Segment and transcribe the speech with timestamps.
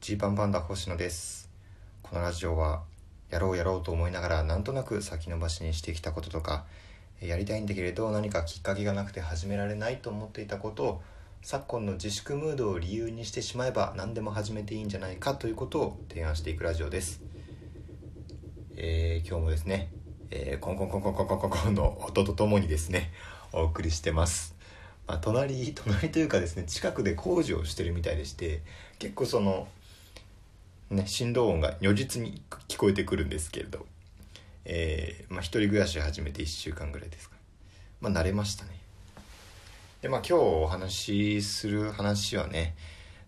[0.00, 1.50] ジーパンパンダ星野です。
[2.02, 2.84] このラジオは
[3.28, 6.64] やろうやろうと思いながらなんとなく先延ばしにしてきたこととか
[7.20, 11.02] やりたいんだけれど何かきっかけがなくて始められないと思っていたことを
[11.42, 17.20] 昨今の自粛ムードを理由にしてしまえば何でも始めていいんじゃないかということを提案していくラジオです、
[18.76, 19.92] えー今日もですね、
[20.30, 23.12] えーコンコンコンコンコンコンコンコンの音とともにですね
[23.52, 24.56] お送りしてます。
[25.06, 28.62] まあ、隣隣というかですね近くで工事をしてるみたいでして
[28.98, 29.68] 結構その
[30.90, 33.86] ね振動音が如実に聞こえてくるんですけれど。
[34.64, 37.36] えーまあ、一人暮らし始めて1週間ぐらいですか。
[38.00, 38.70] まあ慣れましたね。
[40.02, 42.74] でまあ今日お話しする話はね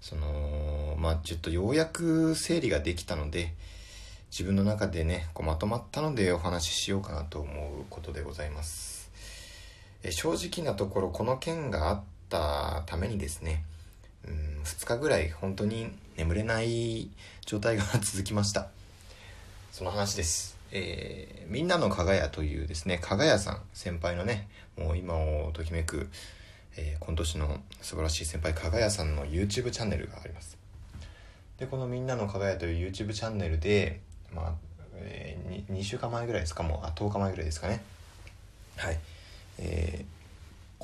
[0.01, 3.55] そのまあちょっとようやく整理ができたので
[4.31, 9.11] 自分の中でねこうまとまったのでお話ししようかなと思うことでございます。
[10.03, 13.65] え正直なところこの件があったためにですね
[14.27, 17.09] うん2日ぐらい本当に眠れない
[17.47, 18.69] 状態が 続きました。
[19.73, 20.57] その話です。
[20.71, 26.09] えーみんなの加賀屋というですね加賀屋さん先輩のねもう今をときめく、
[26.77, 30.57] えー今年の素晴らしい先輩加賀屋さんの YouTube チャンネルがあります。
[31.59, 34.01] でこの「みんなの加賀屋」という YouTube チャンネルで
[34.33, 34.55] まあ、
[34.97, 35.37] え
[35.69, 37.83] 2, 2週間前ぐらいですかもうあ10日前ぐらいですかね。
[38.77, 38.99] はい。
[39.59, 40.23] えー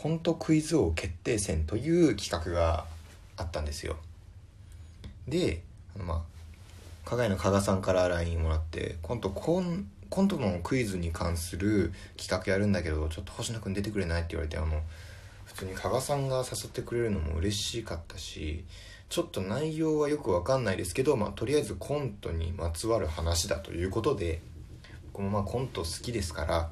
[0.01, 2.87] コントクイズ王決定戦という企画が
[3.39, 3.97] あったんですよ。
[5.27, 5.63] で
[5.97, 6.21] あのまあ
[7.09, 14.23] 加賀屋の加賀さんから LINE もらってコントコンコントのクイズに関する企画やるんだけどちょっと星野くん出てくれない？
[14.23, 14.83] って言われてあの
[15.45, 18.65] 普通に加賀さんが誘ってくれるのも嬉しかったし
[19.09, 24.41] ちょっと内容はよくわかんないですけど、まあ、とりあえずコントにまつわる話だということで
[25.13, 26.71] 僕もまあコント好きですから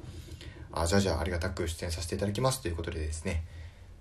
[0.71, 3.43] あじゃあじゃあありがたく出演させていただきますということでですね、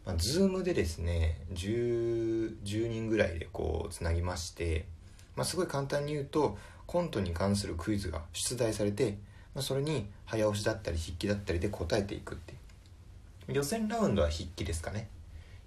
[0.06, 4.86] まあ、Zoom でですね 10, 10人ぐらいでこうつなぎまして、
[5.34, 9.18] まあ、すごい簡単に言うとコントに関するクイズが出題されて、
[9.54, 13.54] まあ、それに早押しだったり筆記だったりで答えていくっていう。
[13.54, 15.08] 予選ラウンドは筆記ですかね。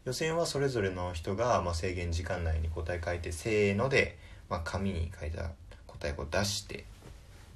[0.05, 4.17] 予選はそれぞれの人が、まあ、制限時間内に答え書いてせーので、
[4.49, 5.51] まあ、紙に書いた
[5.85, 6.85] 答えを出して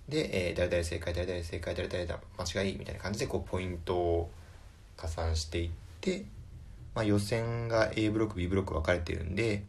[0.10, 4.30] で、えー誰々正解誰々正解誰々間違いみたいな感じでこうポイントを
[4.98, 5.70] 加算していっ
[6.02, 6.26] て、
[6.96, 9.64] まあ、予選が A ブロック B ブロック分かれてるんで、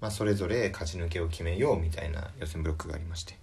[0.00, 3.38] まあ、それぞれ勝ち抜けを決めようみたいな予選ブロックがありまして、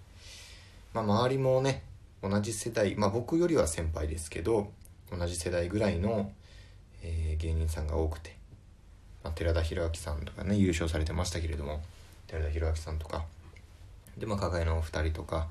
[0.94, 1.82] まあ、周りもね
[2.22, 4.70] 同じ世代、まあ、僕よりは先輩ですけど
[5.10, 6.32] 同じ世代ぐらいの、
[7.02, 8.36] えー芸人さんが多くて、
[9.24, 11.82] まあ、寺田裕明さんとかね優勝されてましたけれども
[12.28, 13.24] 寺田裕明さんとか。
[14.16, 15.48] でまあ加賀屋のお二人とか、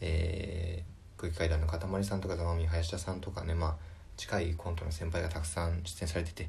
[0.00, 3.76] えー、空気階段のかたまりさんとかざまみ林田さんとかねまあ
[4.16, 6.48] 近いコントの先輩がたくさん出演されてて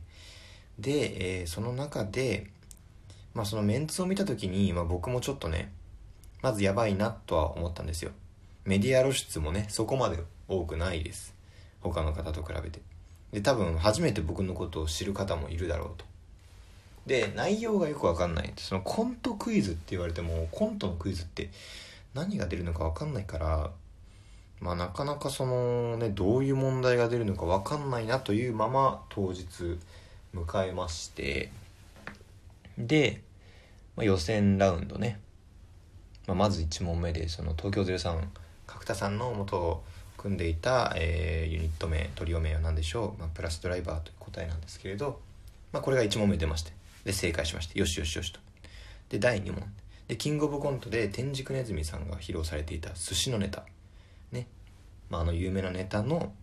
[0.79, 2.47] で、えーその中で
[3.33, 5.71] まあそのメンツを見た時に、まあ、僕もちょっとね
[6.41, 8.11] まずやばいなとは思ったんですよ。
[8.65, 11.33] メディア露出もねそこまで多くないです。
[11.81, 12.81] 他の方と比べて。
[13.31, 16.05] で多分初めて僕のことを知る方もいるだろうと。
[17.05, 18.53] で内容がよくわかんない。
[18.57, 21.49] そのコントクイズって言われてもコントのクイズって
[22.13, 23.71] 何が出るのかわかんないから
[24.59, 29.79] まあなかなかそのねどういう問題が出るのかわかんないなというまま当日
[30.33, 31.51] 迎えまして
[32.77, 33.21] で、
[33.95, 35.19] まあ、予選ラウンドね、
[36.27, 38.21] まあ、まず1問目でその東京03
[38.65, 39.83] 角田さんの元を
[40.17, 45.19] 組んでいた、えーユニット名トリオ名は何でしょう、まあ、プラスドライバーという答えなんですけれど、
[45.71, 46.71] まあ、これが1問目出まして
[47.03, 48.39] で正解しましてよしよしよしと。
[49.09, 49.63] で第2問。
[50.07, 53.65] でキングオブコントで天竺ネズミさんが披露されていた寿司のネタ。
[54.31, 54.47] ね、
[55.09, 56.33] まあ、あの有名なネタの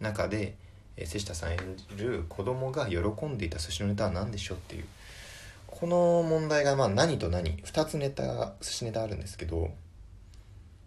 [0.00, 0.56] 中で、
[1.00, 1.58] え瀬下さん演
[1.96, 4.84] じる子供が喜んでいた寿司のネタは何でしょうっていう。
[5.66, 7.56] この問題がまあ何と何。
[7.56, 9.70] 2つネタ寿司ネタあるんですけど、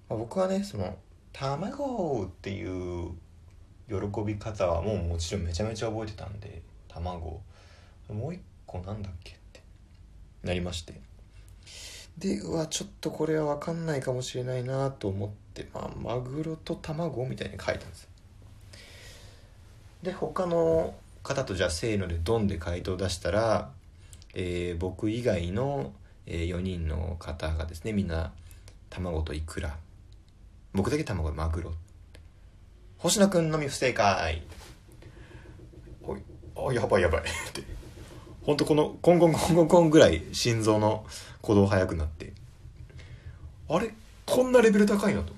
[0.08, 0.98] まあ、僕はねその
[1.34, 3.12] 「卵」っていう
[3.90, 7.42] 喜び方はもうもちろんめちゃめちゃ覚えてたんで卵。
[8.10, 9.62] もう一個なんだっけって。
[10.44, 10.94] なりまして。
[12.18, 18.13] でうわちょっとこれは分かんないかもしれないなと思って、まあ、マグロと卵みたいに書いたんです。
[20.04, 23.70] で他の方とじゃあせーのでドンで回答出したら、
[24.36, 25.94] えー僕以外の、
[26.26, 28.32] 4人の方がですねみんな
[28.90, 29.78] 卵とイクラ。
[30.74, 31.74] 僕だけ卵マグロ。
[32.98, 34.44] 星野くんのみ不正解。
[36.04, 36.22] おい。
[36.56, 37.22] あやばいやばい。
[37.22, 37.24] っ
[37.54, 37.64] て。
[38.44, 41.06] 本当このコンコンコンコンコンぐらい心臓の
[41.42, 42.34] 鼓動速くなって。
[43.70, 43.94] あれ
[44.26, 45.34] こんなレベル高いのと。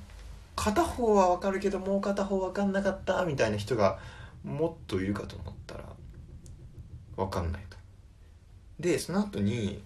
[0.56, 4.00] 片方は分かるけどもう片方分かんなかったみたいな人が
[4.45, 5.83] もっといるかと思ったら
[7.18, 7.77] 分かんないと。
[8.80, 9.81] でその後に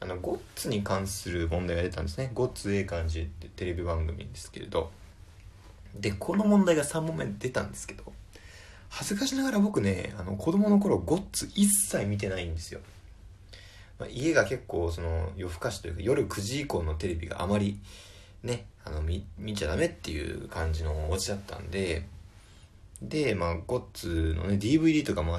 [0.00, 2.30] あのゴッツに関する問題が出たんですね。
[2.34, 4.90] ゴッツええ感じってテレビ番組ですけれど。
[6.00, 8.12] でこの問題が3問目出たんですけど
[8.88, 12.80] 恥ずかしながら僕ねあの子供の頃ゴッツ一切見てないんですよ、
[13.98, 17.80] まあ、家が結構その夜更かしというか夜9時以降のテレビがあまり
[18.42, 22.06] ねあの見見ちゃダメっていう感じのお家だったんで
[23.02, 25.38] でまあゴッツのね DVD とかも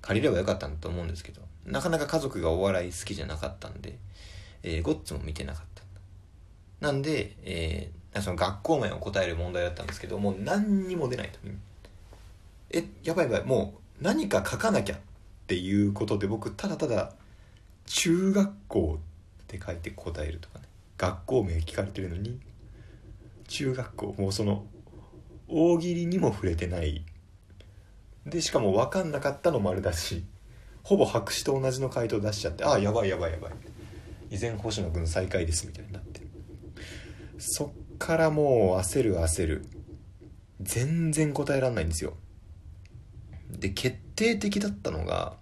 [0.00, 3.98] 借りればよかったんだと思うんですけどなかなか家族がお笑い好きじゃなかったんで、
[4.62, 5.82] えー、ゴッツも見てなかった。
[6.80, 11.38] なんで、えー、その学校名を答える問題だったんですけどもう何にも出ないと。
[12.70, 14.98] えやばいやばいもう何か書かなきゃっ
[15.46, 17.12] ていうことで僕ただただ
[17.86, 18.98] 中学校
[19.42, 20.64] って書いて答えるとかね。
[20.96, 22.38] 学校名聞かれてるのに
[23.46, 24.64] 中学校もうその
[25.48, 27.04] 大喜利にも触れてない。
[28.26, 30.24] でしかも分かんなかったの丸出し。
[30.82, 33.52] ほぼ白紙と同じの回答出しちゃってああやばいやばいやばい。
[34.30, 36.20] 依然星野君最下位ですみたいになって。
[37.38, 39.66] そっからもう焦る焦る。
[40.60, 42.14] 全然答えらんないんですよ。
[43.50, 45.36] で決定的だったのが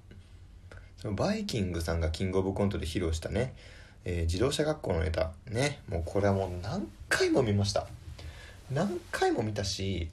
[0.99, 3.55] そのバイキングさんがキングオブコントで披露したね、
[4.05, 5.33] えー、自動車学校のネタ。
[5.51, 7.87] ねもうこれはもう何回も見ました。
[8.71, 10.11] 何回も見たし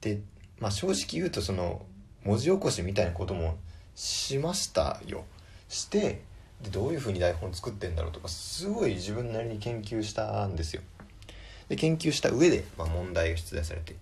[0.00, 0.20] で、
[0.58, 1.84] まあ、正直言うとその
[2.24, 3.56] 文字起こしみたいなことも
[3.94, 5.24] しましたよ。
[5.68, 6.22] して
[6.62, 10.82] でどういうふうに台本作ってんだろうとかすごい自分なりに研究したんですよ。
[11.68, 13.96] で研究した上で、まあ、問題が出題されて。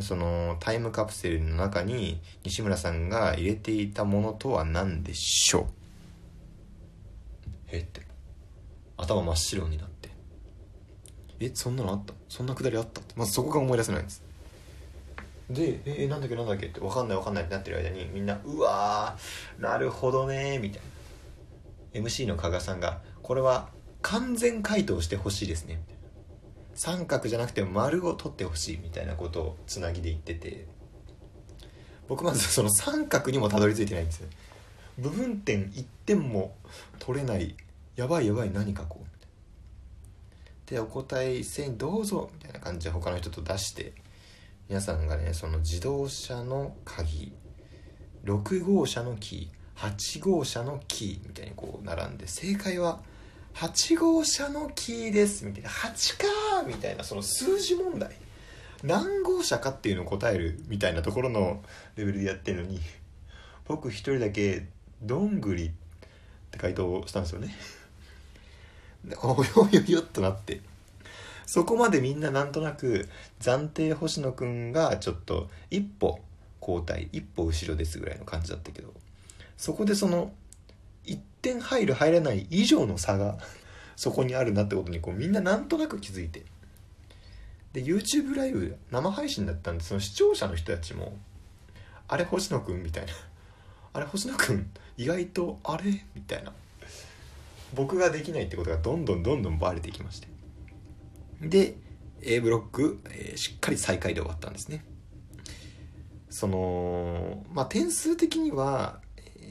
[0.00, 5.66] そのタイムカプセルの中に西村さんが入れていたものとは何でしょう？
[7.72, 8.00] えって。
[8.96, 9.91] 頭真っ白になって。
[11.46, 12.14] えそんなのあった？
[12.28, 13.00] そんなくだりあった？
[13.00, 14.22] ってまずそこが思い出せないんです。
[15.50, 16.36] で「えー、なんだっけ？
[16.36, 20.82] なんだっけ?」って分かんない分かんないってなってる間にみんな「うわーなるほどね」みたい
[21.94, 22.00] な。
[22.08, 23.68] MC の加賀さんが「これは
[24.00, 26.00] 完全回答してほしいですね」みたいな。
[26.74, 30.66] 三角じゃなくて丸を取ってほしいみたいなことをつなぎで言ってて。
[32.08, 34.28] 僕まずその三角にもたどり着いてないんですよ
[34.98, 36.54] 部分点1点も
[36.98, 37.56] 取れない
[37.96, 39.06] やばいやばい何書こう。
[40.66, 43.92] でお答え一斉にどうぞみたいな感じで他の人と出して
[44.68, 47.32] 皆さんがねその自動車の鍵
[48.24, 53.00] 6号車のキー8号車のキーみたいにこう並んで正解は
[53.54, 58.10] 8号車のキーですみたいな8かみたいなその数字問題。
[58.82, 61.62] 何号車かっていうのを答えるみたいなところの
[61.96, 62.80] レベルでやってるのに
[63.64, 64.66] 僕一人だけ
[65.02, 65.70] 「どんぐり」っ
[66.50, 67.54] て回答したんですよね。
[69.22, 70.60] およよよっとなって。
[71.46, 73.08] そこまでみんななんとなく
[73.40, 76.20] 暫定星野くんがちょっと一歩
[76.60, 78.92] 後退一歩後ろですぐらいの感じだったけど。
[79.56, 80.32] そこでその
[81.04, 83.38] 1点入る入らない以上の差が
[83.94, 86.44] そこにあるなってことにこうみんななんとなく気づいて。
[87.72, 91.16] で YouTube ライブ生配信だったんでその視聴者の人たちも
[92.06, 93.12] 「あれ星野くん」みたいな
[93.94, 96.52] 「あれ星野くん意外とあれ?」みたいな。
[97.74, 100.28] 僕ができないってことがどんどんどんどんバレていきまして。
[101.40, 101.74] で
[102.22, 104.84] A ブロック、えー、しっかり最下位で終わったんですね。
[106.30, 109.00] そのまあ点数的には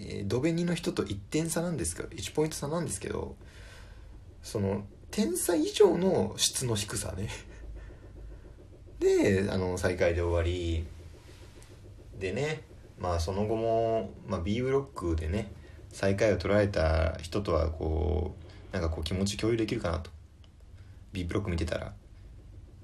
[0.03, 3.35] えー、ドベニの人と1点差なんですけど1ポイント差なんですけど
[4.41, 7.29] その点差以上の質の低さね。
[8.99, 10.85] であの最下位で終わり。
[12.17, 12.61] でね
[12.99, 15.51] まあその後も、まあ、B ブロックでね
[15.91, 18.35] 最下位を捉えた人とはこ
[18.71, 20.09] うなんかこう気持ち共有できるかなと。
[21.13, 21.93] B ブロック見てたら。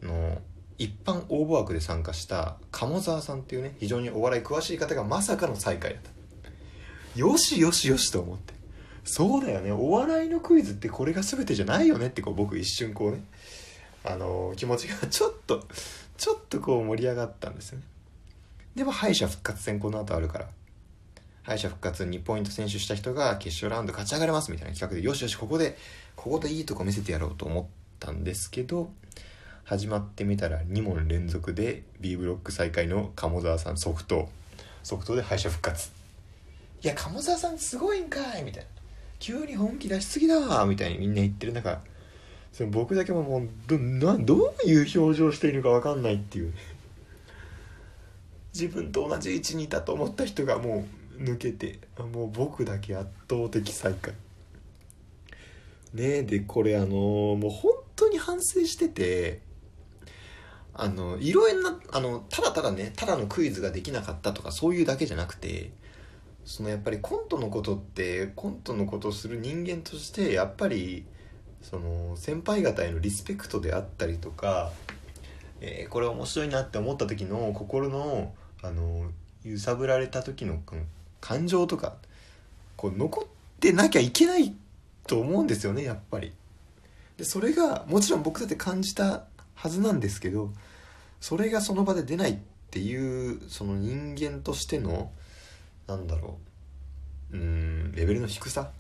[0.02, 0.42] の
[0.78, 7.20] 一般応募枠で参加した鴨沢さんっていうね非常にお笑い詳しい方がまさかの最下位だった。
[7.20, 8.54] よしよしよしと思って。
[9.04, 9.72] そうだよね。
[9.72, 13.24] お笑いのクイズってこれが全てじゃないよねってこう僕一瞬こうね
[14.04, 15.66] あのー、気持ちが ちょっと
[16.18, 17.86] ちょっとこう盛り上がったんですよね。
[18.76, 20.48] でも敗者復活戦この後あるから。
[21.48, 25.78] 敗者復活2ポイント選手した人が決勝ラウンド勝ち上がれますみたいな企画でよしよしここで
[26.18, 27.66] ここでいいとこ見せてやろうと思っ
[28.02, 28.90] たんですけど
[29.64, 34.28] 始まってみたら2問連続で B ブロック最下位の鴨澤さん即答。
[34.84, 35.90] 即答で敗者復活。
[36.84, 38.70] いや鴨澤さんすごいんかい」みたいな
[39.20, 41.82] 「急に本気出しすぎだわ」みたいにみんな言ってる中
[42.52, 46.54] その僕だけももうどなどういう表情しているか分かんないっていう。
[48.54, 51.80] 自分と同じ位置にいたと思った人がもう抜けて
[52.14, 54.14] もう僕だけ圧倒的最下位。
[55.94, 59.42] ねえでこれあのー、もう本当に反省してて
[60.74, 65.72] あのいろんなあのただただねただのクイズができなかったとかそういうだけじゃなくて
[66.46, 71.06] そのやっぱりコントのことってコントのことをする人間としてやっぱり
[71.62, 74.72] その先輩方へのリスペクトであったりとか、
[75.60, 79.12] えーこれ面白いなって思った時の心のあの
[79.44, 80.60] 揺さぶられた時の
[81.22, 81.96] 感情とか
[82.76, 84.54] こう残ってなきゃいけない
[85.08, 86.34] と思うんですよねやっぱり。
[87.18, 89.24] でそれがもちろん僕だって感じた
[89.56, 90.52] はずなんですけど
[91.20, 92.38] それがその場で出ないっ
[92.70, 95.12] ていうその人間としての
[95.88, 96.38] なんだろ
[97.32, 98.72] ううんレベルの低さ。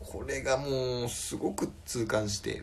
[0.00, 2.62] これがもうすごく痛感して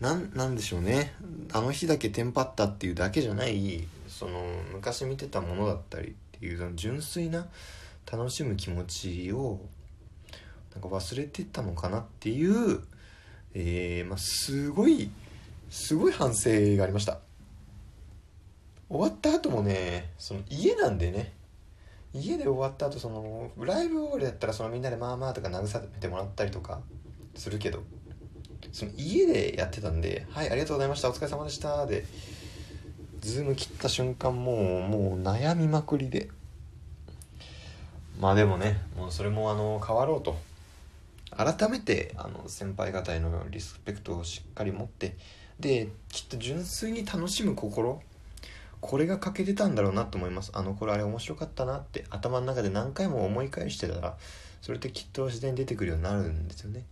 [0.00, 1.14] なんなんでしょうね。
[1.52, 6.16] あの日だけテンパったっていうだけじゃないその昔見てたものだったり。
[6.46, 7.46] いうその純粋な
[8.10, 9.60] 楽しむ気持ちを
[10.74, 12.80] なんか忘れてたのかなっていう、
[13.54, 15.10] えーまあ、すごい
[15.70, 17.18] すごい反省がありました。
[18.88, 21.32] 終わった後もねその家なんでね
[22.12, 26.80] 家で終わった後そのライブ終わりだったらそのみんなでまあまあとか慰めてもらったりとか
[27.34, 27.82] するけど
[28.70, 32.04] その家でやってたんで「はいありがとうございましたお疲れ様でした」で
[33.22, 36.28] ズーム切った瞬間もうもう悩みまくりで。
[38.20, 40.36] まあでもねもうそれもあの変わろうと。
[41.34, 45.16] 改めてあの先輩方へのリスペクトをしっかり持って
[45.58, 48.02] できっと純粋に楽しむ心
[48.82, 50.50] これが欠けてたんだろうなと思います。
[50.52, 54.16] あの頃あれ面白かったなって頭の中で何回も思い返してたら
[54.60, 56.84] それってきっと自然に出てくるようになるんですよね。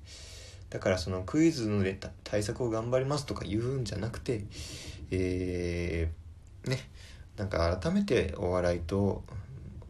[0.71, 4.45] だからそのクイズの対対策を頑張りますとか言うんじゃなくて
[5.11, 6.20] えー、
[7.37, 9.23] なんか改めてお笑いと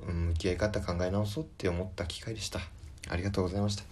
[0.06, 2.60] 向き合い方考え直そうって思った機会でした。
[3.08, 3.84] ありがとうございました。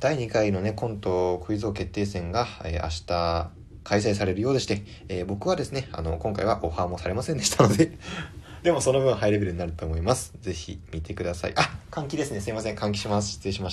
[0.00, 3.50] 第2回のねコントクイズ王決定戦が、えー明日
[3.84, 7.98] 開催されるようでして、えー僕はですねあの今回はオファーもされませんでしたので
[8.62, 10.34] でもその分ハイレベルになると思います。
[10.40, 11.52] ぜひ見てください。
[11.56, 12.40] あ換気ですね。
[12.40, 12.76] すいません。
[12.76, 13.32] 換気します。
[13.32, 13.70] 失礼しました。